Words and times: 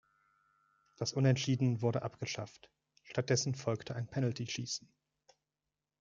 Das 0.97 1.13
Unentschieden 1.13 1.83
wurde 1.83 2.01
abgeschafft, 2.01 2.71
stattdessen 3.03 3.53
folgte 3.53 3.93
ein 3.95 4.07
Penaltyschießen. 4.07 4.89